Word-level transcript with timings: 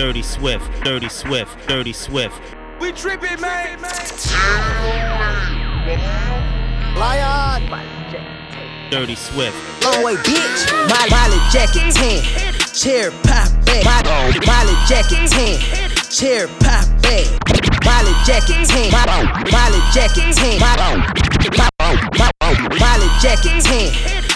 Dirty 0.00 0.22
Swift, 0.22 0.64
Dirty 0.82 1.10
Swift, 1.10 1.68
Dirty 1.68 1.92
Swift. 1.92 2.40
We 2.80 2.90
tripping, 2.90 3.38
man. 3.38 3.82
Lion. 6.96 7.68
Dirty 8.90 9.14
Swift. 9.14 9.54
Long 9.84 10.02
way, 10.02 10.14
bitch. 10.14 10.72
My 10.88 11.06
Miley 11.10 11.36
jacket 11.52 11.92
10. 11.92 12.22
Chair 12.72 13.10
pop 13.28 13.52
back. 13.66 13.84
My 13.84 14.00
Miley 14.48 14.72
jacket 14.88 15.28
10. 15.28 15.60
Chair 16.08 16.48
pop 16.48 16.88
back. 17.02 17.28
Miley 17.84 18.16
jacket 18.24 18.66
10. 18.72 18.90
Miley 18.90 19.82
jacket 19.92 20.34
10. 20.34 20.60
Miley 22.80 23.08
jacket 23.20 23.62
10. 23.62 23.92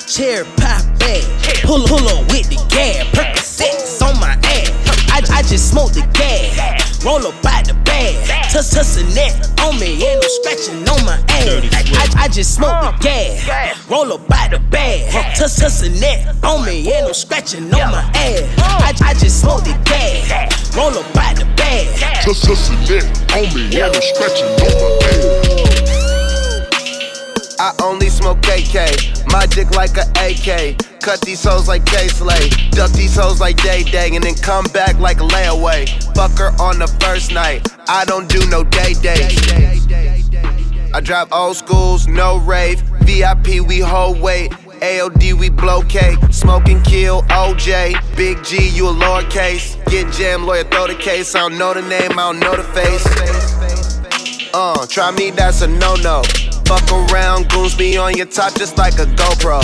Chair 0.06 0.44
pop 0.60 0.84
back. 0.98 1.24
Pull, 1.64 1.88
pull 1.88 2.06
up 2.08 2.20
with 2.28 2.50
the 2.50 2.60
gas. 2.68 3.06
Percocets 3.16 3.64
on 3.64 3.72
my 3.72 3.80
ass. 3.80 3.83
I, 5.14 5.22
I 5.30 5.42
just 5.42 5.70
smoked 5.70 5.94
the 5.94 6.02
gas. 6.12 7.04
Roll 7.04 7.24
up 7.24 7.40
by 7.40 7.62
the 7.62 7.74
bag. 7.86 8.18
Tuss 8.50 8.74
tuss 8.74 8.96
a 8.98 9.04
net 9.14 9.30
on 9.60 9.78
me. 9.78 10.02
Ain't 10.02 10.20
no 10.20 10.28
scratching 10.42 10.82
on 10.88 11.04
my 11.06 11.22
Dirty 11.44 11.68
ass. 11.68 12.16
I, 12.16 12.24
I 12.24 12.28
just 12.28 12.56
smoked 12.56 12.82
the 12.82 12.92
gas. 13.00 13.88
Roll 13.88 14.12
up 14.12 14.26
by 14.26 14.48
the 14.50 14.58
bag. 14.58 15.12
Tuss 15.36 15.56
tuss 15.56 15.82
a 15.82 15.90
net 16.00 16.34
on 16.42 16.66
me. 16.66 16.90
Ain't 16.90 17.06
no 17.06 17.12
scratching 17.12 17.72
on 17.72 17.92
my 17.92 18.02
ass. 18.16 18.42
I, 18.58 19.10
I 19.10 19.14
just 19.14 19.40
smoked 19.40 19.66
the 19.66 19.78
gas. 19.84 20.76
Roll 20.76 20.98
up 20.98 21.06
by 21.14 21.32
the 21.34 21.44
bag. 21.54 21.86
Just 22.24 22.46
just 22.46 22.72
a 22.72 22.74
neck 22.90 23.04
on 23.36 23.54
me, 23.54 23.66
and 23.80 23.94
I'm 23.94 24.02
scratching 24.02 24.46
on 24.46 24.58
my 24.58 24.98
ass. 25.12 25.43
I 27.64 27.72
only 27.82 28.10
smoke 28.10 28.42
KK, 28.42 29.26
my 29.32 29.46
dick 29.46 29.70
like 29.70 29.96
a 29.96 30.04
AK. 30.20 31.00
Cut 31.00 31.22
these 31.22 31.42
hoes 31.42 31.66
like 31.66 31.86
K 31.86 32.08
Slay, 32.08 32.50
duck 32.72 32.92
these 32.92 33.16
hoes 33.16 33.40
like 33.40 33.56
Day 33.62 33.84
Day, 33.84 34.10
and 34.14 34.22
then 34.22 34.34
come 34.34 34.66
back 34.74 34.98
like 34.98 35.20
a 35.20 35.22
layaway. 35.24 35.88
Fuck 36.14 36.36
her 36.36 36.50
on 36.60 36.78
the 36.78 36.86
first 37.00 37.32
night, 37.32 37.66
I 37.88 38.04
don't 38.04 38.28
do 38.28 38.46
no 38.50 38.64
day 38.64 38.92
days. 38.92 39.40
I 40.92 41.00
drive 41.00 41.32
old 41.32 41.56
schools, 41.56 42.06
no 42.06 42.36
rave. 42.36 42.82
VIP, 43.00 43.66
we 43.66 43.78
hold 43.80 44.20
weight. 44.20 44.50
AOD, 44.82 45.32
we 45.32 45.48
blow 45.48 45.80
K. 45.84 46.16
Smoke 46.30 46.68
and 46.68 46.84
kill 46.84 47.22
OJ. 47.22 47.94
Big 48.14 48.44
G, 48.44 48.68
you 48.68 48.90
a 48.90 48.92
lowercase. 48.92 49.82
Get 49.86 50.12
jam, 50.12 50.44
lawyer, 50.44 50.64
throw 50.64 50.86
the 50.86 50.96
case. 50.96 51.34
I 51.34 51.48
don't 51.48 51.56
know 51.56 51.72
the 51.72 51.80
name, 51.80 52.12
I 52.18 52.30
don't 52.30 52.40
know 52.40 52.56
the 52.56 52.62
face. 52.62 53.06
Uh, 54.52 54.86
try 54.86 55.10
me, 55.12 55.30
that's 55.30 55.62
a 55.62 55.66
no 55.66 55.94
no. 55.94 56.22
Fuck 56.64 56.90
around, 56.92 57.48
goons 57.50 57.74
be 57.74 57.96
on 57.98 58.16
your 58.16 58.26
top 58.26 58.54
just 58.54 58.78
like 58.78 58.94
a 58.94 59.04
GoPro. 59.04 59.60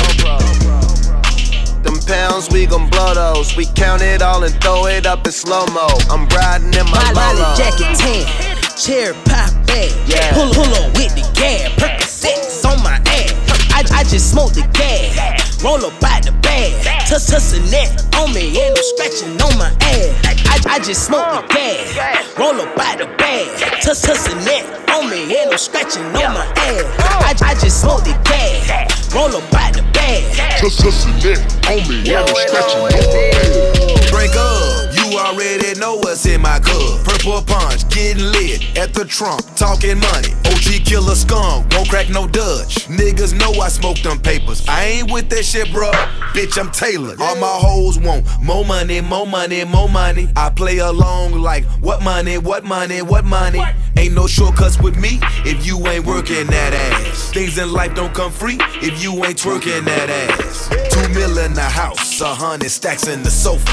Them 1.83 1.98
pounds, 2.06 2.51
we 2.51 2.67
gon' 2.67 2.91
blow 2.91 3.15
those. 3.15 3.56
We 3.56 3.65
count 3.65 4.03
it 4.03 4.20
all 4.20 4.45
and 4.45 4.55
throw 4.61 4.87
it 4.87 5.06
up 5.06 5.25
in 5.25 5.33
slow 5.33 5.65
mo. 5.67 5.89
I'm 6.11 6.28
riding 6.28 6.75
in 6.75 6.84
my 6.91 7.12
Lolo. 7.12 7.56
jacket 7.56 7.97
10. 7.97 8.77
Chair 8.77 9.15
pop 9.25 9.51
back. 9.67 9.91
Yeah. 10.06 10.33
Pull, 10.34 10.53
pull 10.53 10.73
up 10.75 10.93
with 10.95 11.15
the 11.15 11.25
gas. 11.34 11.71
Percocets 11.81 12.65
on 12.71 12.83
my 12.83 12.97
ass. 12.97 13.33
I, 13.73 14.01
I 14.01 14.05
just 14.05 14.31
smoked 14.33 14.55
the 14.55 14.69
gas. 14.73 15.40
Roll 15.62 15.84
up 15.84 16.00
by 16.00 16.20
the 16.25 16.33
bag. 16.41 16.72
Tuss 17.06 17.27
tuss 17.27 17.53
a 17.53 17.61
net 17.70 17.91
on 18.16 18.33
me. 18.33 18.56
Ain't 18.56 18.75
no 18.75 18.83
scratching 18.83 19.36
on 19.42 19.58
my 19.58 19.70
ass. 19.80 20.64
I, 20.66 20.77
I 20.77 20.78
just 20.78 21.06
smoked 21.06 21.30
the 21.30 21.39
uh, 21.39 21.55
gas. 21.55 22.39
Roll 22.39 22.61
up 22.61 22.75
by 22.77 22.97
the 22.97 23.06
bag. 23.16 23.83
Tuss 23.83 24.03
tuss 24.03 24.27
a 24.33 24.34
net 24.44 24.64
on 24.88 25.11
me. 25.11 25.36
Ain't 25.36 25.50
no 25.50 25.56
scratching 25.56 26.05
on 26.16 26.33
my 26.33 26.47
ass. 26.56 27.42
I, 27.42 27.50
I 27.50 27.55
just 27.55 27.83
smoked 27.83 28.05
the 28.05 28.16
gas. 28.25 29.15
Roll 29.15 29.34
up 29.37 29.50
by 29.50 29.70
the 29.72 29.82
bag. 29.93 30.22
Just 30.60 30.81
just 30.82 31.06
a 31.06 31.10
neck 31.25 31.41
on 31.66 31.82
me, 31.88 31.99
and 32.15 32.22
I'm 32.22 32.28
scratching 32.28 32.81
on 32.81 32.91
my 32.91 32.99
ass. 32.99 34.10
Break 34.10 34.34
up, 34.37 34.59
you 35.10 35.19
already 35.19 35.78
know 35.78 35.97
what's 35.97 36.25
in 36.26 36.41
my 36.41 36.59
cup. 36.60 37.04
Purple 37.04 37.43
punch, 37.43 37.88
getting 37.88 38.22
lit 38.25 38.76
at 38.76 38.94
the 38.94 39.04
trunk, 39.04 39.43
talking 39.56 39.98
money. 39.98 40.32
OG 40.47 40.84
killer 40.84 41.15
skunk, 41.15 41.66
won't 41.72 41.88
crack 41.88 42.09
no 42.10 42.26
Dutch. 42.26 42.87
Niggas 42.88 43.38
know 43.38 43.60
I 43.60 43.69
smoke 43.69 43.99
them 43.99 44.20
papers. 44.20 44.66
I 44.69 44.84
ain't 44.84 45.12
with 45.12 45.28
that 45.31 45.44
shit, 45.44 45.72
bro. 45.72 45.91
Bitch, 46.32 46.59
I'm 46.59 46.70
tailored. 46.70 47.20
All 47.20 47.37
my 47.37 47.59
hoes 47.60 47.99
want 47.99 48.25
more 48.43 48.65
money, 48.65 49.00
more 49.00 49.26
money, 49.26 49.65
more 49.65 49.88
money. 49.88 50.28
I 50.37 50.50
play 50.50 50.78
along 50.78 51.32
like, 51.32 51.65
what 51.81 52.03
money, 52.03 52.38
what 52.38 52.65
money, 52.65 53.03
what 53.03 53.25
money. 53.25 53.60
Ain't 53.97 54.15
no 54.15 54.26
shortcuts 54.26 54.81
with 54.81 54.97
me 54.97 55.19
if 55.44 55.66
you 55.66 55.76
ain't 55.88 56.06
working 56.06 56.47
that 56.47 56.72
ass. 56.72 57.31
Things 57.32 57.59
in 57.59 57.72
life 57.72 57.94
don't 57.94 58.15
come 58.15 58.31
free 58.31 58.59
if 58.81 59.03
you 59.03 59.12
ain't 59.25 59.37
twerking 59.37 59.84
that 59.84 60.09
ass. 60.09 60.69
Two 60.94 61.09
mil 61.12 61.38
in 61.38 61.54
the 61.54 61.62
house, 61.62 62.20
a 62.20 62.34
hundred 62.34 62.70
stacks 62.70 63.09
in 63.09 63.22
the 63.22 63.31
sofa. 63.31 63.72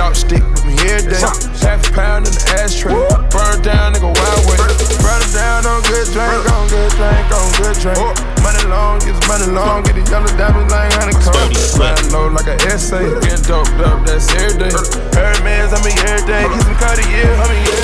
day. 0.00 0.08
Got 0.08 0.14
the 0.14 0.16
sharp 0.16 0.16
stick 0.16 0.42
with 0.50 0.64
me 0.64 0.74
every 0.88 1.12
day. 1.12 1.20
Half 1.60 1.88
a 1.88 1.92
pound 1.92 2.26
in 2.26 2.32
the 2.32 2.42
ashtray. 2.56 2.94
Burn 3.30 3.60
down, 3.62 3.92
nigga, 3.92 4.08
wild 4.08 4.42
way. 4.48 4.56
Burn 5.04 5.20
it 5.20 5.32
down 5.32 5.66
on 5.66 5.82
good 5.84 6.08
drink, 6.12 6.44
on 6.48 6.68
good 6.68 6.90
drink, 6.96 7.28
on 7.28 7.48
good 7.60 7.76
drink. 7.80 8.16
Money 8.40 8.64
long, 8.72 8.98
get 9.00 9.16
money 9.28 9.48
long, 9.52 9.82
get 9.84 9.94
the 9.94 10.04
yellow 10.08 10.32
diamonds 10.40 10.72
like 10.72 10.92
honeycomb. 10.96 11.52
Laying 11.76 12.08
low 12.12 12.28
like 12.28 12.48
an 12.48 12.58
essay, 12.72 13.04
getting 13.20 13.44
doped 13.44 13.76
up, 13.84 14.00
that's 14.06 14.32
every 14.40 14.56
day. 14.56 14.72
Hermes, 15.12 15.72
I 15.72 15.78
mean 15.84 15.98
every 16.08 16.24
day. 16.26 16.44
Get 16.48 16.62
some 16.64 16.76
Cartier, 16.80 17.28
I 17.28 17.44
mean 17.52 17.60
every 17.60 17.76
day. 17.76 17.79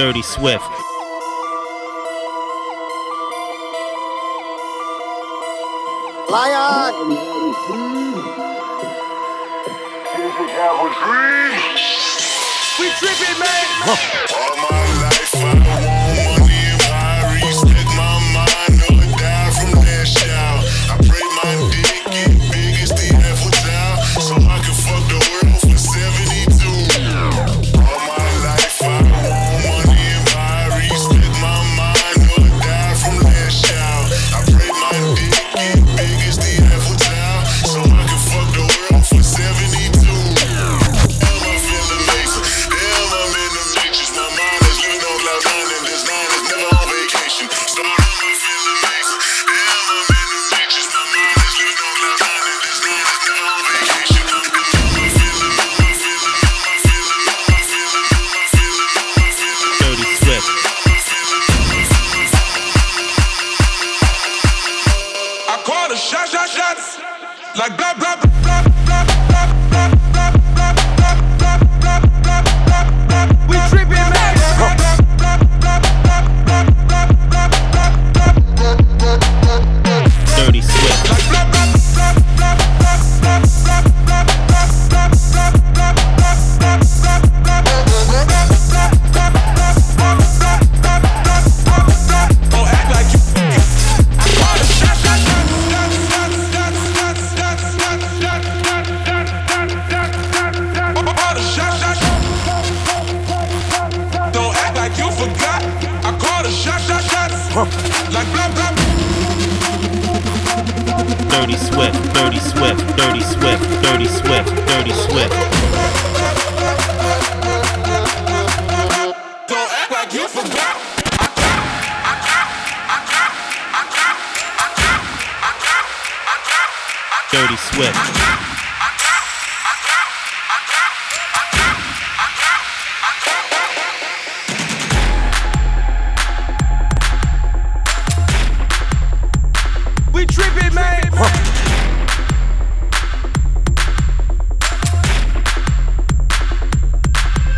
Dirty 0.00 0.22
Swift. 0.22 0.64
Lion. 6.30 6.94
We 12.78 12.88
tripping, 12.96 13.38
man. 13.38 13.66
All 14.38 14.56
my 14.56 15.02
life 15.02 15.09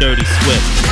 Dirty 0.02 0.24
Swift. 0.24 0.91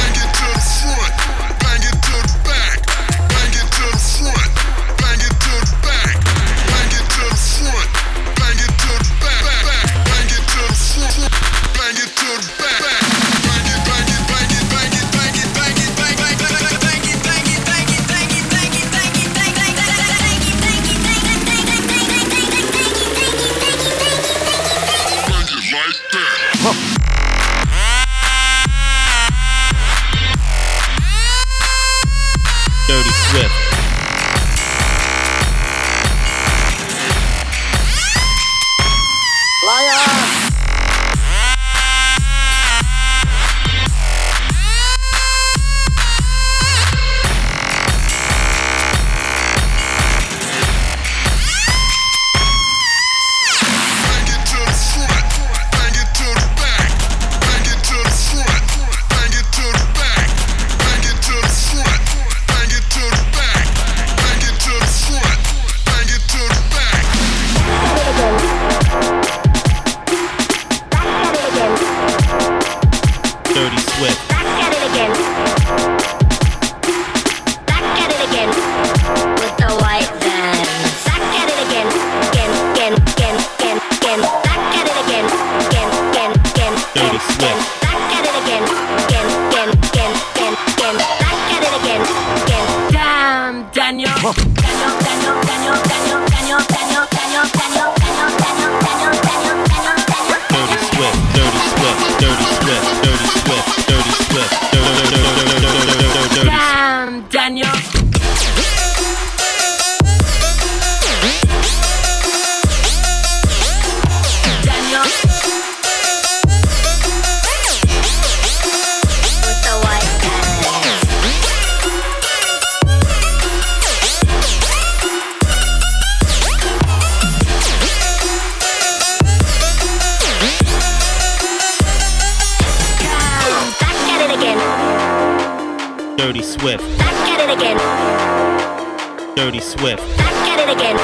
Dirty 139.41 139.59
Swift. 139.59 140.03
Back 140.19 140.49
at 140.49 140.69
it 140.69 140.77
again. 140.77 140.97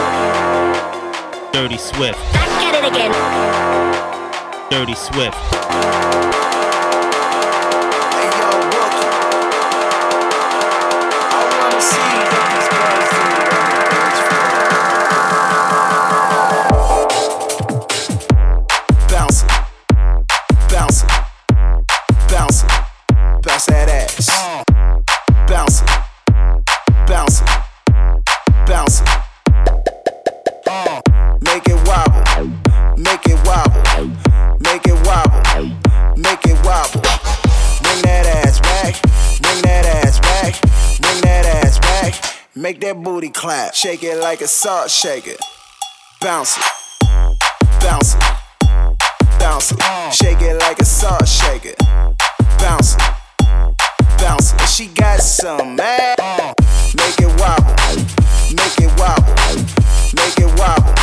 Dirty 1.54 1.78
Swift. 1.78 2.18
Back 2.34 2.62
at 2.64 2.74
it 2.74 2.84
again. 2.92 3.10
Dirty 4.70 4.94
Swift. 4.94 6.45
Make 42.66 42.80
that 42.80 43.00
booty 43.00 43.28
clap. 43.28 43.75
Shake 43.75 44.02
it 44.02 44.18
like 44.18 44.40
a 44.40 44.49
salt 44.49 44.90
shaker. 44.90 45.38
Bounce 46.20 46.56
it. 46.56 46.64
Bounce 47.80 48.16
it. 48.16 48.23
Bounce 49.38 49.70
it. 49.70 49.78
Shake 50.12 50.40
it 50.40 50.58
like 50.58 50.80
a 50.80 50.85
salt 50.85 51.28
shaker. 51.28 51.76
Bounce 52.58 52.96
it. 52.96 53.02
Bounce 54.18 54.52
it. 54.52 54.68
She 54.68 54.88
got 54.88 55.20
some 55.20 55.78
ass, 55.78 56.16
Make 56.96 57.20
it 57.20 57.30
wobble. 57.38 57.70
Make 58.50 58.80
it 58.82 58.90
wobble. 58.99 59.37
Make 60.18 60.38
it 60.42 60.50
wobble. 60.58 60.94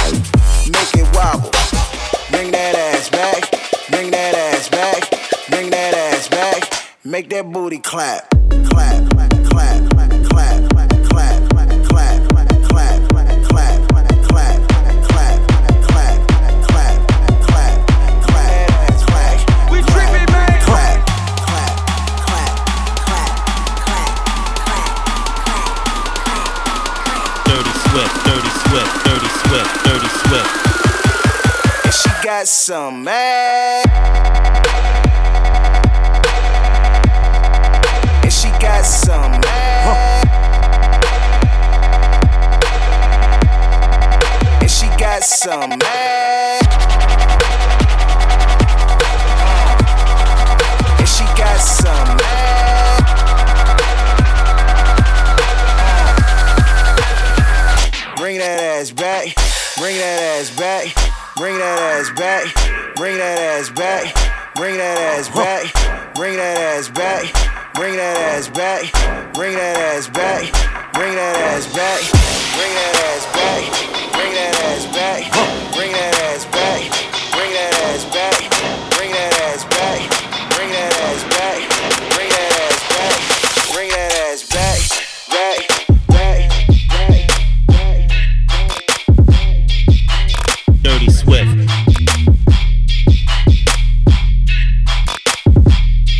Make 0.67 0.93
it 0.99 1.07
wobble. 1.15 1.51
Bring 2.29 2.51
that 2.51 2.75
ass 2.75 3.09
back. 3.09 3.89
Bring 3.89 4.11
that 4.11 4.35
ass 4.35 4.67
back. 4.67 5.09
Bring 5.49 5.69
that 5.69 5.93
ass 5.93 6.27
back. 6.27 6.89
Make 7.05 7.29
that 7.29 7.49
booty 7.49 7.79
clap. 7.79 8.29
Clap, 8.49 9.09
clap, 9.11 9.31
clap. 9.45 10.02
some 32.45 33.07
ass. 33.07 33.92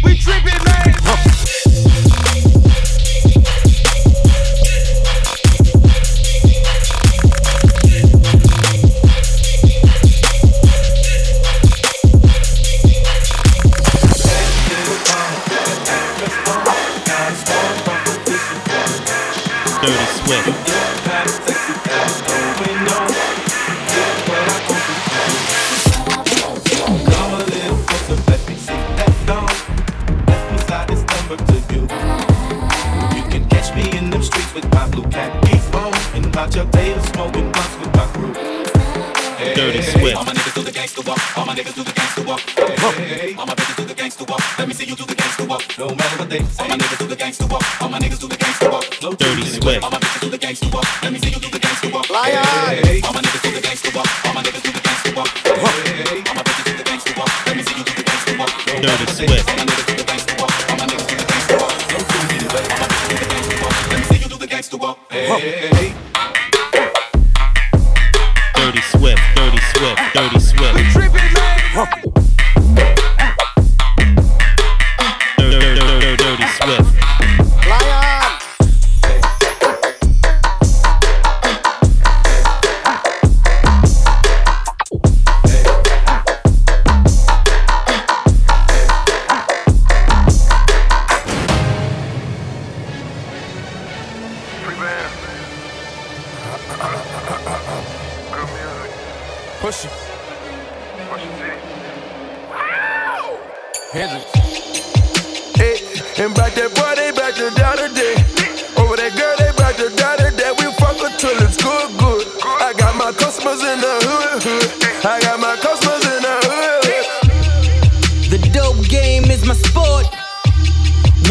We 0.04 0.18
tripping. 0.18 0.53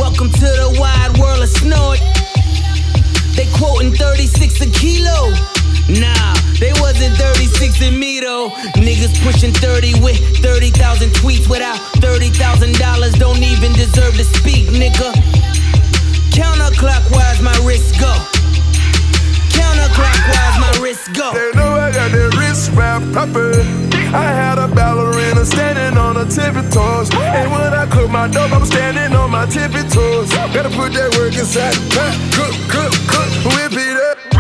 Welcome 0.03 0.31
to 0.31 0.51
the 0.59 0.77
wide 0.81 1.17
world 1.17 1.45
of 1.45 1.49
snort. 1.49 2.01
They 3.39 3.47
quoting 3.55 3.95
36 3.95 4.61
a 4.61 4.67
kilo. 4.67 5.31
Nah, 5.87 6.35
they 6.59 6.75
wasn't 6.83 7.15
36 7.15 7.81
in 7.81 8.01
me 8.01 8.19
though. 8.19 8.51
Niggas 8.83 9.15
pushing 9.23 9.53
30 9.53 10.03
with 10.03 10.19
30,000 10.43 11.11
tweets 11.11 11.49
without 11.49 11.79
$30,000. 12.03 13.17
Don't 13.21 13.45
even 13.45 13.73
deserve 13.75 14.17
to 14.17 14.25
speak, 14.25 14.75
nigga. 14.75 15.15
Counterclockwise, 16.35 17.41
my 17.41 17.55
wrist 17.65 17.95
go. 18.01 18.13
Counterclockwise, 19.55 20.59
my 20.59 20.79
wrist 20.83 21.15
go. 21.15 21.31
They 21.33 21.53
know 21.55 21.79
I 21.79 21.93
got 21.93 22.11
the 22.11 22.37
wrist 22.37 22.73
wrapped 22.73 23.13
proper. 23.13 23.92
I 24.15 24.29
had 24.29 24.59
a 24.59 24.69
ballerina 24.69 25.45
standing 25.45 25.97
on 25.97 26.17
her 26.17 26.27
tippy 26.27 26.69
toes. 26.71 27.09
And 27.15 27.51
when 27.51 27.73
I 27.73 27.87
cook 27.87 28.11
my 28.11 28.29
dope, 28.29 28.53
I'm 28.53 28.65
standing 28.67 29.17
on 29.17 29.31
my 29.31 29.47
tippy 29.47 29.83
toes. 29.89 30.31
Better 30.53 30.71
put 30.71 30.93
that 30.93 31.17
work 31.17 31.35
inside 31.35 31.73
the 31.75 31.85
pot. 31.95 32.13
Cook, 32.37 32.55
cook, 32.69 32.93
cook, 33.09 33.31
whip 33.55 33.73
it 33.73 33.97
up. 33.97 34.32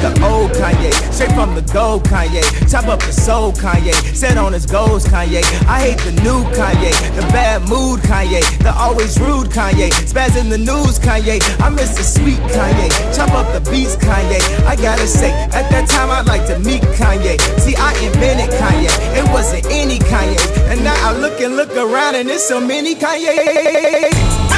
The 0.00 0.10
old 0.24 0.50
Kanye, 0.52 0.92
straight 1.12 1.32
from 1.32 1.54
the 1.54 1.62
gold 1.72 2.04
Kanye. 2.04 2.42
Chop 2.70 2.88
up 2.88 3.00
the 3.00 3.12
soul 3.12 3.52
Kanye, 3.52 3.94
set 4.14 4.36
on 4.36 4.52
his 4.52 4.66
goals 4.66 5.04
Kanye. 5.04 5.42
I 5.66 5.80
hate 5.80 6.00
the 6.00 6.12
new 6.22 6.44
Kanye, 6.56 6.92
the 7.14 7.22
bad 7.32 7.68
mood 7.68 8.00
Kanye, 8.00 8.40
the 8.58 8.72
always 8.72 9.18
rude 9.20 9.48
Kanye. 9.48 9.90
Spaz 10.08 10.36
in 10.40 10.48
the 10.48 10.58
news 10.58 10.98
Kanye, 10.98 11.38
I 11.60 11.68
miss 11.68 11.96
the 11.96 12.02
sweet 12.02 12.40
Kanye. 12.54 12.88
Chop 13.16 13.30
up 13.32 13.52
the 13.52 13.60
beats 13.70 13.96
Kanye. 13.96 14.40
I 14.66 14.76
gotta 14.76 15.06
say, 15.06 15.30
at 15.30 15.70
that 15.70 15.88
time 15.88 16.10
I'd 16.10 16.26
like 16.26 16.46
to 16.46 16.58
meet 16.58 16.82
Kanye. 16.98 17.38
See, 17.60 17.76
I 17.76 17.92
invented 18.04 18.50
Kanye, 18.58 18.90
it 19.16 19.24
wasn't 19.32 19.66
any 19.66 19.98
Kanye. 19.98 20.40
And 20.70 20.82
now 20.82 20.96
I 21.08 21.16
look 21.18 21.40
and 21.40 21.56
look 21.56 21.76
around 21.76 22.14
and 22.14 22.28
there's 22.28 22.42
so 22.42 22.60
many 22.60 22.94
Kanye. 22.94 24.49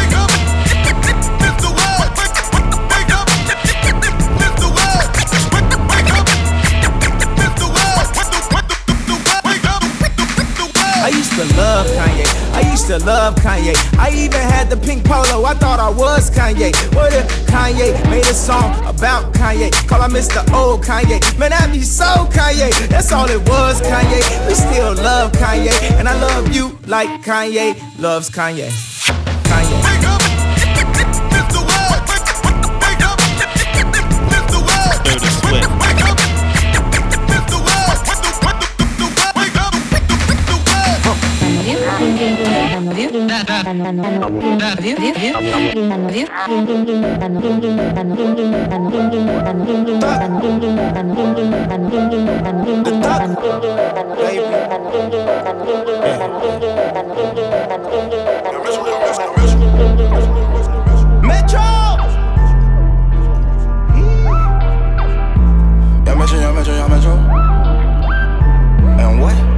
Used 11.32 11.50
to 11.50 11.56
love 11.56 11.86
Kanye. 11.86 12.52
I 12.52 12.70
used 12.70 12.86
to 12.88 12.98
love 12.98 13.34
Kanye. 13.36 13.74
I 13.98 14.10
even 14.10 14.40
had 14.40 14.68
the 14.68 14.76
pink 14.76 15.04
polo. 15.04 15.44
I 15.44 15.54
thought 15.54 15.80
I 15.80 15.88
was 15.88 16.30
Kanye. 16.30 16.72
What 16.94 17.12
if 17.12 17.26
Kanye 17.46 17.92
made 18.10 18.24
a 18.24 18.34
song 18.34 18.72
about 18.86 19.32
Kanye? 19.34 19.70
Call 19.88 20.02
him 20.02 20.12
Mr. 20.12 20.40
Old 20.52 20.84
Kanye. 20.84 21.20
Man, 21.38 21.52
I'd 21.52 21.72
be 21.72 21.82
so 21.82 22.04
Kanye. 22.04 22.70
That's 22.88 23.12
all 23.12 23.28
it 23.28 23.40
was, 23.48 23.80
Kanye. 23.80 24.46
We 24.46 24.54
still 24.54 24.94
love 24.94 25.32
Kanye. 25.32 25.72
And 25.98 26.08
I 26.08 26.20
love 26.20 26.54
you 26.54 26.78
like 26.86 27.22
Kanye 27.22 27.80
loves. 27.98 28.30
Kanye. 28.30 28.91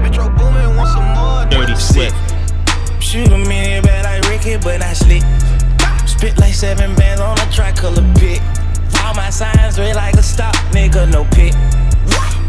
Metro 0.02 0.28
Boomin, 0.30 0.76
want 0.76 0.88
some 0.90 1.50
dirty 1.50 1.74
sweat. 1.76 2.12
Shoot 3.00 3.30
pocket, 4.44 4.62
but 4.62 4.82
I 4.82 4.92
slick. 4.92 5.22
Spit 6.06 6.38
like 6.38 6.54
seven 6.54 6.94
bands 6.96 7.20
on 7.20 7.38
a 7.38 7.46
tricolor 7.50 8.04
pit. 8.14 8.40
All 9.02 9.14
my 9.14 9.30
signs 9.30 9.78
read 9.78 9.96
like 9.96 10.14
a 10.14 10.22
stop, 10.22 10.54
nigga, 10.72 11.10
no 11.10 11.24
pit. 11.32 11.54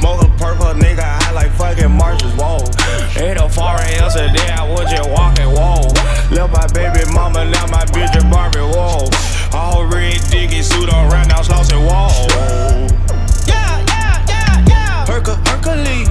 Mocha 0.02 0.28
purple, 0.38 0.74
nigga, 0.76 1.04
I 1.04 1.32
like 1.32 1.52
fucking 1.54 1.92
Marshall's 1.92 2.34
Whoa, 2.34 2.60
Ain't 3.18 3.40
a 3.40 3.48
foreign 3.48 3.90
else 3.96 4.16
a 4.16 4.28
day, 4.28 4.50
I 4.52 4.68
was 4.70 4.92
just 4.92 5.10
walking 5.10 5.48
Whoa, 5.48 5.88
Left 6.36 6.52
my 6.52 6.68
baby 6.76 7.10
mama, 7.14 7.46
now 7.46 7.66
my 7.68 7.86
bitch 7.86 8.14
a 8.14 8.30
Barbie 8.30 8.60
Whoa, 8.60 9.08
All 9.58 9.86
red 9.86 10.20
diggy 10.30 10.62
suit 10.62 10.94
on 10.94 11.10
right 11.10 11.28
now, 11.28 11.42
slossy 11.42 11.80
Whoa, 11.80 12.28
Yeah, 13.48 13.86
yeah, 13.88 14.26
yeah, 14.28 14.66
yeah. 14.68 15.06
Hercules. 15.06 16.10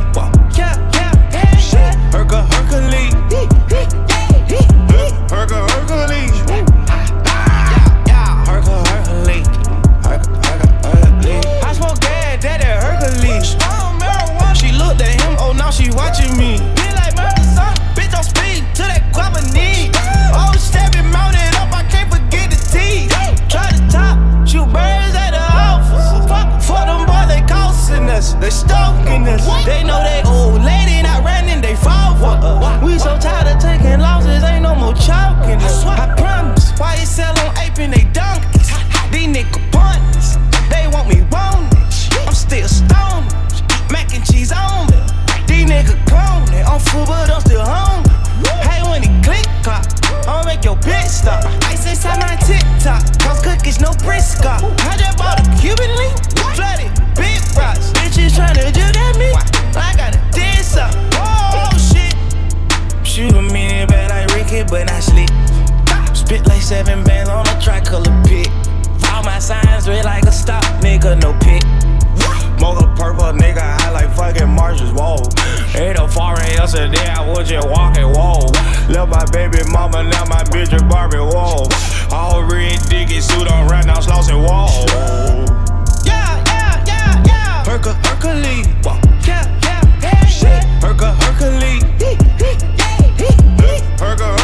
seven 66.64 67.04
bands 67.04 67.28
on 67.28 67.46
a 67.46 67.60
tricolor 67.60 68.10
pick. 68.24 68.48
All 69.12 69.22
my 69.22 69.38
signs 69.38 69.86
red 69.86 70.06
like 70.06 70.24
a 70.24 70.32
stop, 70.32 70.64
nigga, 70.80 71.20
no 71.20 71.36
pick. 71.44 71.62
Mother 72.58 72.86
purple 72.96 73.36
nigga, 73.36 73.60
I 73.60 73.90
like 73.90 74.10
fucking 74.16 74.48
marshes. 74.48 74.90
Whoa, 74.90 75.16
ain't 75.76 75.98
a 75.98 76.08
foreign 76.08 76.48
yesterday, 76.56 77.06
I 77.06 77.20
was 77.28 77.50
just 77.50 77.68
walking 77.68 78.08
Whoa, 78.08 78.48
Left 78.88 79.10
my 79.10 79.26
baby 79.30 79.58
mama, 79.70 80.04
now 80.04 80.24
my 80.24 80.42
bitch 80.44 80.72
a 80.72 80.82
Barbie 80.86 81.18
wall. 81.18 81.68
All 82.10 82.42
red 82.44 82.80
diggy 82.88 83.20
suit 83.20 83.46
on 83.52 83.68
right 83.68 83.84
now, 83.84 83.98
slossing 84.00 84.40
Whoa, 84.40 84.86
Yeah, 86.06 86.42
yeah, 86.46 86.82
yeah, 86.86 87.24
yeah. 87.26 87.64
Herca, 87.64 87.92
Hercules. 88.08 88.66
Yeah, 89.28 89.44
yeah, 89.62 89.82
yeah, 90.00 90.24
yeah. 90.40 90.80
Herca, 90.80 91.12
Hercules. 91.12 91.84
Herca, 94.00 94.24
Hercules. 94.24 94.43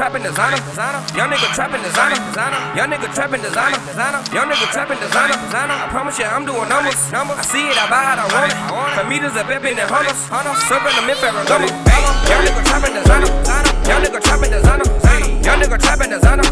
trapping 0.00 0.24
designer. 0.24 0.56
Young 1.12 1.28
nigga 1.28 1.52
trapping 1.52 1.84
designer. 1.84 2.16
Young 2.72 2.88
nigga 2.88 3.12
trapping 3.12 3.44
designer. 3.44 3.76
Young 4.32 4.48
nigga 4.48 4.66
trapping 4.72 4.96
designer. 4.96 5.36
I 5.36 5.92
promise 5.92 6.16
you, 6.16 6.24
I'm 6.24 6.48
doing 6.48 6.64
numbers. 6.72 6.96
I 7.12 7.44
see 7.44 7.68
it, 7.68 7.76
I 7.76 7.84
buy 7.92 8.16
it, 8.16 8.16
I 8.16 8.24
want 8.32 8.48
it. 8.48 8.56
For 8.96 9.04
meters 9.04 9.36
are 9.36 9.44
bepping 9.44 9.76
and 9.76 9.84
hunters. 9.92 10.16
Serving 10.72 10.96
them 10.96 11.04
in 11.04 11.20
Ferragamo. 11.20 11.68
Young 12.32 12.42
nigga 12.48 12.64
trapping 12.64 12.96
designer. 12.96 13.28
Young 13.84 14.00
nigga 14.00 14.20
trapping 14.24 14.48
designer. 14.48 14.88
Young 15.44 15.58
nigga 15.60 15.76
trapping 15.76 16.08
designer. 16.08 16.48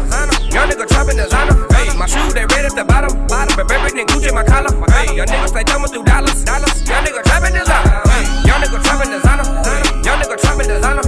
Young 0.53 0.67
nigga 0.69 0.85
trapping 0.85 1.17
designer. 1.17 1.55
My 1.97 2.05
shoes 2.05 2.33
they 2.37 2.45
red 2.53 2.69
at 2.69 2.77
the 2.77 2.85
bottom. 2.85 3.17
But 3.33 3.65
everything 3.73 4.05
Gucci 4.13 4.29
my 4.29 4.45
collar. 4.45 4.69
Young 5.09 5.25
nigga 5.25 5.49
stay 5.49 5.65
thumbing 5.65 5.89
through 5.89 6.05
dollars. 6.05 6.45
Young 6.45 7.01
nigga 7.01 7.25
trapping 7.25 7.57
designer. 7.57 7.97
Young 8.45 8.61
nigga 8.61 8.77
trapping 8.77 9.09
designer. 9.09 9.45
Young 10.05 10.21
nigga 10.21 10.37
trapping 10.37 10.69
designer. 10.69 11.05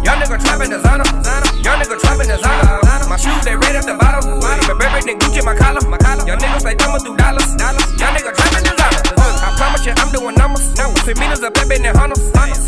Young 0.00 0.18
nigga 0.24 0.40
trapping 0.40 0.72
designer. 0.72 1.51
Young 1.62 1.78
nigga 1.78 1.94
trapping 2.02 2.26
designer. 2.26 2.82
My 3.08 3.16
shoes 3.16 3.44
they 3.46 3.54
red 3.54 3.76
at 3.78 3.86
the 3.86 3.94
bottom. 3.94 4.40
But 4.42 4.82
everything 4.82 5.18
Gucci 5.18 5.44
my 5.46 5.54
collar. 5.54 5.78
Young 6.26 6.38
nigga 6.38 6.58
stay 6.58 6.74
thumbing 6.74 7.02
through 7.06 7.16
dollars. 7.16 7.46
Young 7.54 8.14
nigga 8.18 8.34
trapping 8.34 8.64
designer. 8.66 9.02
Uh, 9.14 9.46
I 9.46 9.48
promise 9.54 9.86
you 9.86 9.94
I'm 9.94 10.10
doing 10.10 10.34
numbers. 10.34 10.74
See 11.02 11.14
meters 11.18 11.42
of 11.42 11.54
baby 11.54 11.82
and 11.82 11.96
hunters. 11.98 12.22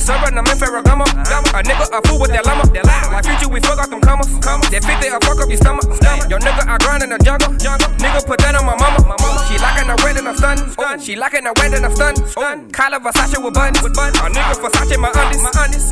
Serving 0.05 0.35
them 0.35 0.47
in 0.47 0.57
Ferragamo. 0.59 1.07
A 1.07 1.63
nigga 1.63 1.87
a 1.91 1.99
fool 2.07 2.19
with 2.23 2.31
that 2.35 2.47
llama. 2.47 2.67
Like 2.71 3.27
future 3.27 3.51
we 3.51 3.59
fuck 3.61 3.79
off 3.79 3.91
them 3.91 4.01
commas. 4.01 4.31
That 4.71 4.83
50 4.83 5.07
a 5.11 5.19
fuck 5.23 5.43
up 5.43 5.49
your 5.51 5.59
stomach. 5.59 5.87
Yo 6.31 6.39
nigga 6.39 6.63
I 6.67 6.79
grind 6.79 7.03
in 7.03 7.11
the 7.11 7.19
jungle. 7.19 7.51
Nigga 7.99 8.27
put 8.27 8.39
that 8.47 8.55
on 8.55 8.67
my 8.67 8.75
mama. 8.79 9.03
She 9.51 9.59
liking 9.59 9.91
the 9.91 9.99
red 10.07 10.19
and 10.19 10.29
I'm 10.29 10.37
stunned. 10.39 11.03
She 11.03 11.15
liking 11.15 11.45
the 11.45 11.55
red 11.59 11.75
and 11.75 11.87
I'm 11.87 11.95
stunned. 11.95 12.23
Collar 12.73 12.99
Versace 13.03 13.43
with 13.43 13.55
buttons. 13.55 13.83
A 13.83 14.31
nigga 14.31 14.55
Versace 14.63 14.99
my 14.99 15.11
undies. 15.15 15.84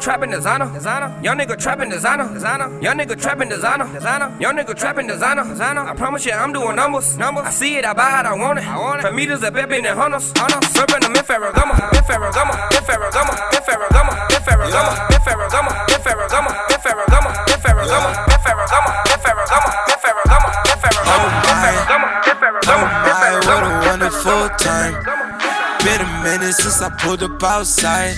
Nigga 0.00 0.04
trapping 0.04 0.30
designer. 0.30 0.72
designer. 0.72 1.20
Young 1.22 1.38
nigga 1.38 1.56
trapping 1.58 1.90
designer. 1.90 2.32
designer. 2.32 2.80
Young 2.80 2.98
nigga 2.98 3.20
trapping 3.20 3.48
designer. 3.48 3.86
designer. 3.92 4.36
Young 4.40 4.56
nigga 4.56 4.74
trapping 4.74 5.06
designer. 5.06 5.44
designer. 5.44 5.82
I 5.82 5.94
promise 5.94 6.24
you, 6.24 6.32
I'm 6.32 6.52
doing 6.52 6.76
numbers. 6.76 7.16
Numbers. 7.18 7.46
I 7.46 7.50
see 7.50 7.76
it, 7.76 7.84
I 7.84 7.92
buy 7.92 8.20
it, 8.20 8.26
I 8.26 8.34
want 8.34 8.58
it. 8.58 9.02
For 9.02 9.12
meters 9.12 9.42
of 9.42 9.52
baby 9.52 9.76
and 9.76 9.86
hunters. 9.86 10.32
Serving 10.72 11.00
them 11.00 11.14
in 11.14 11.24
Ferragamo. 11.24 11.74
In 11.92 12.04
Ferragamo. 12.04 12.52
In 12.72 12.82
Ferragamo. 12.82 13.32
In 13.52 13.62
Ferragamo. 13.62 14.12
In 14.32 14.40
Ferragamo. 14.40 14.90
In 14.90 15.20
Ferragamo. 15.20 15.70
In 15.88 16.00
Ferragamo. 16.00 16.50
In 16.50 16.80
Ferragamo. 16.80 17.20
In 17.20 17.60
Ferragamo. 17.60 18.00
In 18.00 18.40
Ferragamo. 18.40 18.88
In 18.90 19.20
Ferragamo. 19.20 19.68
In 19.84 19.98
Ferragamo. 20.00 20.48
In 20.50 20.78
Ferragamo. 20.80 21.28
In 21.28 21.56
Ferragamo. 21.60 22.06
In 22.24 22.36
Ferragamo. 22.40 22.86
My, 23.10 23.32
what 23.46 23.62
a 23.62 23.72
wonderful 23.86 24.48
time. 24.56 24.94
Been 25.84 26.00
a 26.00 26.22
minute 26.24 26.54
since 26.54 26.80
I 26.82 26.88
pulled 26.98 27.22
up 27.22 27.42
outside. 27.42 28.16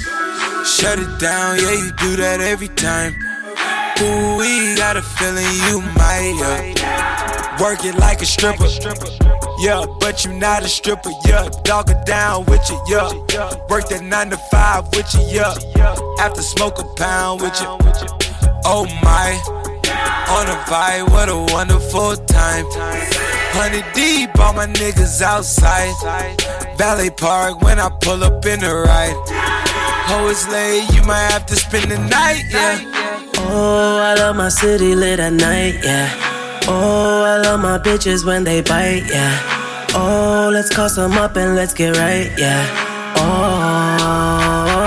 Shut 0.64 0.98
it 0.98 1.18
down, 1.18 1.58
yeah, 1.58 1.72
you 1.72 1.90
do 1.98 2.16
that 2.16 2.40
every 2.40 2.68
time. 2.68 3.14
Ooh, 4.00 4.36
we 4.38 4.76
got 4.76 4.96
a 4.96 5.02
feeling 5.02 5.46
you 5.66 5.80
might, 5.98 6.34
yeah. 6.38 7.60
Work 7.60 7.84
it 7.84 7.96
like 7.96 8.22
a 8.22 8.26
stripper. 8.26 8.66
Yeah, 9.58 9.84
but 10.00 10.24
you 10.24 10.32
not 10.32 10.62
a 10.62 10.68
stripper, 10.68 11.10
yeah. 11.26 11.48
Dog 11.64 11.90
it 11.90 12.06
down 12.06 12.46
with 12.46 12.62
you, 12.70 12.80
yeah. 12.86 13.10
Work 13.68 13.88
that 13.88 14.02
nine 14.02 14.30
to 14.30 14.36
five 14.50 14.86
with 14.94 15.12
you, 15.14 15.22
yeah. 15.26 15.54
After 16.20 16.42
smoke 16.42 16.78
a 16.78 16.84
pound 16.94 17.40
with 17.40 17.60
you. 17.60 17.66
Oh 18.64 18.86
my, 19.02 19.34
on 20.30 20.46
a 20.46 20.56
vibe, 20.70 21.10
what 21.10 21.28
a 21.28 21.38
wonderful 21.52 22.16
time. 22.26 22.66
Honey 23.54 23.82
deep, 23.94 24.38
all 24.38 24.52
my 24.52 24.66
niggas 24.66 25.20
outside. 25.22 25.92
Valley 26.78 27.10
Park 27.10 27.60
when 27.62 27.78
I 27.78 27.90
pull 28.00 28.22
up 28.24 28.44
in 28.46 28.60
the 28.60 28.74
ride. 28.74 29.31
Oh, 30.08 30.28
it's 30.30 30.48
late, 30.48 30.84
you 30.94 31.02
might 31.02 31.30
have 31.32 31.46
to 31.46 31.56
spend 31.56 31.90
the 31.90 31.98
night, 31.98 32.44
yeah. 32.50 32.78
Oh, 33.38 33.98
I 33.98 34.14
love 34.14 34.36
my 34.36 34.48
city 34.48 34.94
lit 34.94 35.20
at 35.20 35.32
night, 35.32 35.80
yeah. 35.82 36.08
Oh, 36.68 37.24
I 37.24 37.38
love 37.38 37.60
my 37.60 37.78
bitches 37.78 38.24
when 38.24 38.44
they 38.44 38.60
bite, 38.62 39.04
yeah. 39.08 39.38
Oh, 39.94 40.50
let's 40.52 40.68
call 40.74 40.88
some 40.88 41.12
up 41.12 41.36
and 41.36 41.54
let's 41.54 41.74
get 41.74 41.96
right, 41.96 42.30
yeah. 42.38 42.66
Oh, 43.16 44.86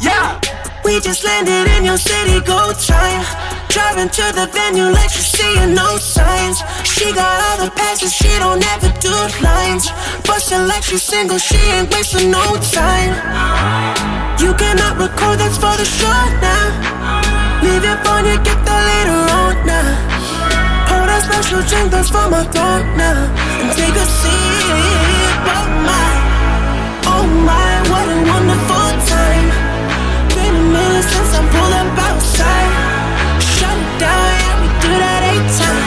yeah. 0.00 0.40
We 0.84 1.00
just 1.00 1.24
landed 1.24 1.70
in 1.76 1.84
your 1.84 1.98
city, 1.98 2.40
go 2.44 2.72
time. 2.72 3.24
Driving 3.68 4.10
to 4.10 4.22
the 4.34 4.48
venue 4.52 4.90
like 4.92 5.10
she's 5.10 5.26
seeing 5.26 5.74
no 5.74 5.96
signs. 5.96 6.62
She 6.84 7.12
got 7.12 7.40
all 7.46 7.64
the 7.64 7.70
passes, 7.72 8.12
she 8.14 8.28
don't 8.38 8.62
ever 8.74 8.92
do 9.00 9.12
lines. 9.42 9.90
Bustin' 10.26 10.68
like 10.68 10.82
she's 10.82 11.02
single, 11.02 11.38
she 11.38 11.56
ain't 11.56 11.90
wasting 11.94 12.30
no 12.30 12.56
time. 12.70 14.11
You 14.42 14.52
cannot 14.54 14.98
record, 14.98 15.38
that's 15.38 15.54
for 15.54 15.70
the 15.78 15.86
show 15.86 16.10
now. 16.42 17.62
Leave 17.62 17.84
your 17.86 17.94
phone, 18.02 18.26
you 18.26 18.34
get 18.42 18.58
that 18.66 18.82
later 18.90 19.20
on 19.38 19.54
now. 19.62 19.86
Pour 20.90 21.06
that 21.06 21.22
special 21.22 21.62
drink, 21.70 21.94
that's 21.94 22.10
for 22.10 22.26
my 22.26 22.42
throat 22.50 22.82
now. 22.98 23.30
And 23.62 23.70
take 23.78 23.94
a 23.94 24.02
sip, 24.02 24.34
oh 25.46 25.66
my, 25.86 26.10
oh 27.06 27.22
my, 27.46 27.70
what 27.86 28.02
a 28.10 28.18
wonderful 28.18 28.90
time. 29.06 29.46
Been 30.34 30.54
a 30.58 30.64
minute 30.74 31.06
since 31.06 31.38
I 31.38 31.40
pulled 31.46 31.74
up 31.78 31.94
outside. 32.02 32.70
Shut 33.38 33.78
it 33.78 33.92
down, 34.02 34.26
yeah, 34.42 34.58
we 34.58 34.66
do 34.82 34.90
that 34.90 35.22
eight 35.22 35.48
time. 35.54 35.86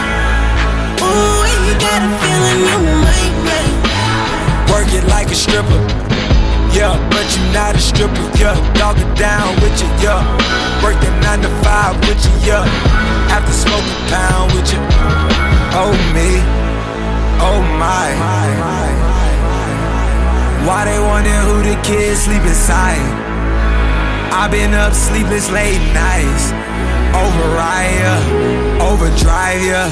Ooh, 1.04 1.44
you 1.68 1.76
got 1.76 2.08
a 2.08 2.12
feeling 2.24 2.60
you 2.72 2.80
might, 3.04 3.36
yeah. 3.52 4.72
Work 4.72 4.88
it 4.96 5.04
like 5.12 5.28
a 5.28 5.36
stripper. 5.36 5.84
Yeah, 6.76 6.92
but 7.08 7.24
you 7.32 7.40
not 7.56 7.65
a 7.76 7.80
stripper, 7.80 8.26
yeah. 8.40 8.56
Dog 8.74 8.98
it 8.98 9.12
down 9.20 9.56
with 9.60 9.76
you, 9.82 9.90
yeah. 10.00 10.24
Work 10.82 10.96
that 11.04 11.16
nine 11.22 11.42
to 11.44 11.52
five 11.62 12.00
with 12.08 12.20
you, 12.24 12.56
yeah. 12.56 12.64
After 13.36 13.52
smoke 13.52 13.84
a 13.84 13.98
pound 14.08 14.56
with 14.56 14.72
you. 14.72 14.80
Oh 15.76 15.92
me, 16.16 16.40
oh 17.44 17.60
my. 17.76 18.08
Why 20.66 20.86
they 20.86 20.98
wonder 20.98 21.38
who 21.46 21.62
the 21.62 21.76
kids 21.84 22.22
sleep 22.24 22.42
inside? 22.42 22.98
i 24.34 24.48
been 24.50 24.74
up 24.74 24.94
sleepless 24.94 25.52
late 25.52 25.80
nights. 25.94 26.52
Override 27.14 27.96
ya, 28.02 28.16
overdrive 28.82 29.62
ya. 29.62 29.84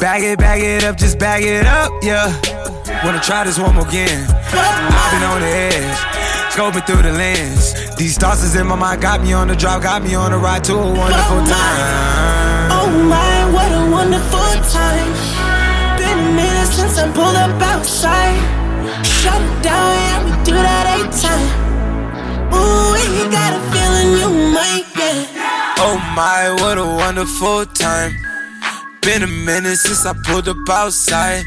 Bag 0.00 0.22
it, 0.22 0.38
bag 0.38 0.62
it 0.62 0.84
up, 0.84 0.96
just 0.96 1.18
bag 1.18 1.44
it 1.44 1.66
up, 1.66 1.92
yeah. 2.02 2.34
Wanna 3.04 3.20
try 3.20 3.44
this 3.44 3.58
one 3.58 3.74
more 3.74 3.86
again. 3.86 4.26
I've 4.52 5.12
been 5.12 5.22
on 5.22 5.40
the 5.40 5.46
edge, 5.46 6.17
scoping 6.58 6.84
through 6.86 7.02
the 7.02 7.12
lens. 7.12 7.72
These 7.94 8.18
thoughts 8.18 8.42
is 8.42 8.56
in 8.56 8.66
my 8.66 8.74
mind, 8.74 9.00
got 9.00 9.22
me 9.22 9.32
on 9.32 9.46
the 9.46 9.54
drive, 9.54 9.80
got 9.82 10.02
me 10.02 10.16
on 10.16 10.32
the 10.32 10.38
ride 10.38 10.64
to 10.64 10.74
a 10.74 10.90
wonderful 11.00 11.40
time. 11.46 12.70
Oh 12.74 12.90
my, 13.14 13.36
what 13.54 13.70
a 13.70 13.84
wonderful 13.88 14.50
time. 14.66 15.10
Been 15.98 16.18
a 16.18 16.30
minute 16.34 16.66
since 16.66 16.98
I 16.98 17.06
pulled 17.14 17.36
up 17.36 17.62
outside. 17.62 18.34
Shut 19.06 19.40
it 19.40 19.62
down, 19.62 19.88
yeah, 20.02 20.24
we 20.24 20.30
do 20.44 20.54
that 20.54 20.84
eight 20.98 21.12
time. 21.22 21.48
Ooh, 22.50 22.98
you 23.14 23.30
got 23.30 23.54
a 23.54 23.62
feeling 23.70 24.10
you 24.18 24.28
might 24.52 24.86
get. 24.98 25.30
Oh 25.78 25.96
my, 26.18 26.50
what 26.60 26.76
a 26.76 26.84
wonderful 26.84 27.66
time. 27.66 28.12
Been 29.02 29.22
a 29.22 29.28
minute 29.28 29.76
since 29.76 30.04
I 30.04 30.12
pulled 30.24 30.48
up 30.48 30.68
outside. 30.68 31.44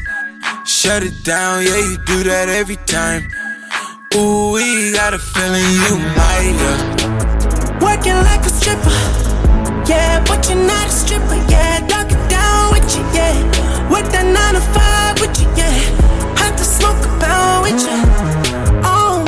Shut 0.64 1.02
it 1.02 1.22
down, 1.22 1.64
yeah, 1.64 1.76
you 1.76 1.98
do 2.06 2.22
that 2.22 2.48
every 2.48 2.76
time. 2.86 3.28
Ooh, 4.14 4.52
we 4.52 4.92
got 4.92 5.14
a 5.14 5.18
feeling 5.18 5.64
you 5.88 5.96
might. 6.12 6.52
Working 7.80 8.12
like 8.28 8.44
a 8.44 8.50
stripper, 8.50 8.92
yeah, 9.88 10.22
but 10.26 10.46
you're 10.50 10.58
not 10.58 10.86
a 10.86 10.90
stripper, 10.90 11.36
yeah. 11.48 11.80
Dog 11.86 12.12
it 12.12 12.28
down 12.28 12.72
with 12.72 12.94
you, 12.94 13.02
yeah. 13.16 13.32
Work 13.90 14.04
that 14.12 14.26
nine 14.28 14.52
to 14.52 14.60
five 14.76 15.18
with 15.18 15.40
you, 15.40 15.48
yeah. 15.56 15.72
Have 16.36 16.56
to 16.56 16.64
smoke 16.64 17.00
a 17.00 17.08
pound 17.24 17.62
with 17.64 17.80
you. 17.80 17.96
Oh, 18.84 19.24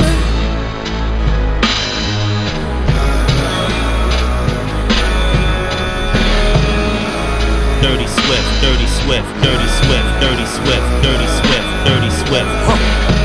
Dirty 7.81 8.05
Swift, 8.05 8.49
Dirty 8.61 8.87
Swift, 9.01 9.29
Dirty 9.41 9.69
Swift, 9.81 10.09
Dirty 10.21 10.45
Swift, 10.45 10.87
Dirty 11.01 11.27
Swift, 11.41 11.69
Dirty 11.89 12.11
Swift. 12.21 12.51
Dirty 12.69 13.24